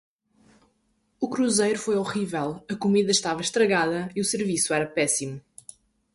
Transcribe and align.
O 1.19 1.27
cruzeiro 1.33 1.77
foi 1.77 1.95
horrível, 1.95 2.65
a 2.67 2.75
comida 2.75 3.11
estava 3.11 3.41
estragada 3.41 4.09
e 4.15 4.19
o 4.21 4.25
serviço 4.25 4.73
era 4.73 4.87
péssimo. 4.89 5.39